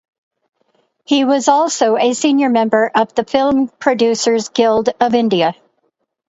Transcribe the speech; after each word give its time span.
He 1.05 1.25
was 1.25 1.47
also 1.47 1.95
a 1.95 2.13
senior 2.15 2.49
member 2.49 2.89
of 2.95 3.13
the 3.13 3.23
Film 3.23 3.67
Producers 3.67 4.49
Guild 4.49 4.89
of 4.99 5.13
India. 5.13 5.53